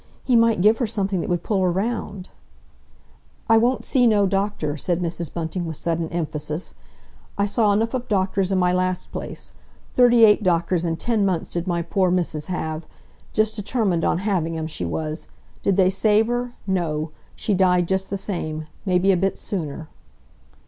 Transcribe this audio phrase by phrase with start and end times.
[0.23, 2.29] He might give her something that would pull her round."
[3.47, 5.31] "I won't see no doctor!" said Mrs.
[5.31, 6.73] Bunting with sudden emphasis.
[7.37, 9.53] "I saw enough of doctors in my last place.
[9.93, 12.87] Thirty eight doctors in ten months did my poor missis have.
[13.31, 15.27] Just determined on having 'em she was!
[15.61, 16.53] Did they save her?
[16.65, 17.11] No!
[17.35, 18.65] She died just the same!
[18.87, 19.87] Maybe a bit sooner."